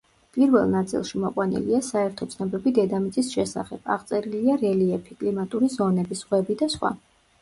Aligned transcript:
პირველ 0.35 0.63
ნაწილში 0.75 1.19
მოყვანილია 1.25 1.81
საერთო 1.87 2.27
ცნობები 2.31 2.73
დედამიწის 2.77 3.29
შესახებ, 3.35 3.83
აღწერილია 3.97 4.57
რელიეფი, 4.65 5.19
კლიმატური 5.21 5.71
ზონები, 5.79 6.19
ზღვები 6.23 6.57
და 6.65 6.73
სხვა. 6.79 6.93